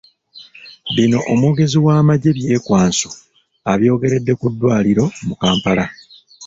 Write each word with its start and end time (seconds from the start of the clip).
Bino 0.95 1.17
omwogezi 1.33 1.77
w’amagye 1.85 2.31
Byekwaso 2.37 3.09
abyogeredde 3.71 4.33
ku 4.39 4.47
ddwaliro 4.51 5.05
mu 5.27 5.35
Kampala. 5.41 5.85